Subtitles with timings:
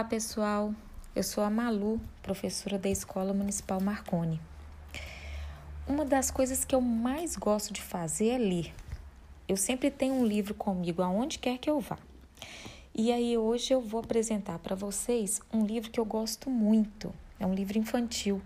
[0.00, 0.74] Olá, pessoal.
[1.14, 4.40] Eu sou a Malu, professora da Escola Municipal Marconi.
[5.86, 8.74] Uma das coisas que eu mais gosto de fazer é ler.
[9.46, 11.98] Eu sempre tenho um livro comigo aonde quer que eu vá.
[12.94, 17.12] E aí hoje eu vou apresentar para vocês um livro que eu gosto muito.
[17.38, 18.40] É um livro infantil,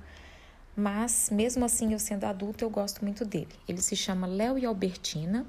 [0.77, 3.55] mas mesmo assim eu sendo adulta eu gosto muito dele.
[3.69, 5.47] Ele se chama Léo e Albertina.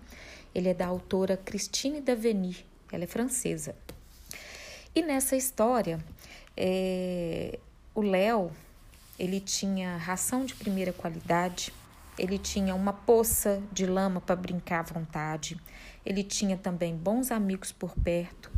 [0.54, 2.55] Ele é da autora Christine Daveny.
[2.91, 3.76] Ela é francesa.
[4.95, 5.99] E nessa história,
[6.55, 7.59] é,
[7.94, 8.49] o Léo,
[9.20, 11.73] ele tinha ração de primeira qualidade,
[12.18, 15.59] ele tinha uma poça de lama para brincar à vontade,
[16.05, 18.49] ele tinha também bons amigos por perto,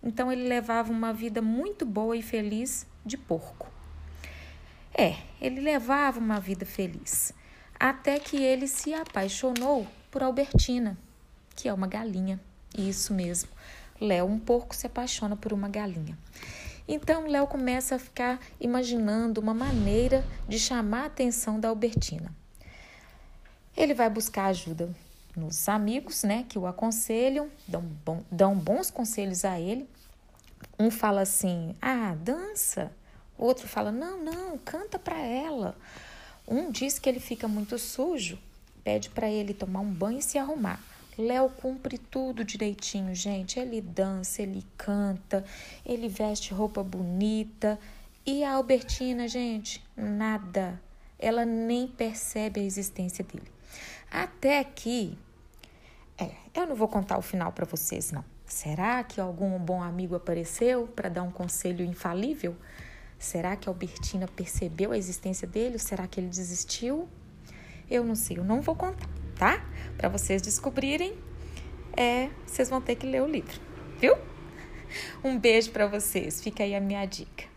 [0.00, 3.68] então ele levava uma vida muito boa e feliz de porco.
[4.94, 7.34] É, ele levava uma vida feliz,
[7.80, 10.96] até que ele se apaixonou por Albertina,
[11.56, 12.40] que é uma galinha,
[12.78, 13.50] isso mesmo.
[14.00, 16.16] Léo, um porco, se apaixona por uma galinha.
[16.88, 22.34] Então, Léo começa a ficar imaginando uma maneira de chamar a atenção da Albertina.
[23.76, 24.90] Ele vai buscar ajuda
[25.36, 29.88] nos amigos, né, que o aconselham, dão, bom, dão bons conselhos a ele.
[30.78, 32.90] Um fala assim: ah, dança.
[33.38, 35.76] Outro fala: não, não, canta para ela.
[36.46, 38.38] Um diz que ele fica muito sujo,
[38.82, 40.80] pede para ele tomar um banho e se arrumar.
[41.20, 43.58] Léo cumpre tudo direitinho, gente.
[43.58, 45.44] Ele dança, ele canta,
[45.84, 47.78] ele veste roupa bonita.
[48.26, 50.80] E a Albertina, gente, nada.
[51.18, 53.50] Ela nem percebe a existência dele.
[54.10, 55.16] Até que.
[56.18, 58.24] É, eu não vou contar o final para vocês, não.
[58.44, 62.56] Será que algum bom amigo apareceu para dar um conselho infalível?
[63.18, 65.78] Será que a Albertina percebeu a existência dele?
[65.78, 67.08] Será que ele desistiu?
[67.88, 69.08] Eu não sei, eu não vou contar
[69.40, 69.64] tá?
[69.96, 71.14] Para vocês descobrirem,
[71.96, 73.58] é, vocês vão ter que ler o livro,
[73.98, 74.14] viu?
[75.24, 76.42] Um beijo para vocês.
[76.42, 77.49] Fica aí a minha dica.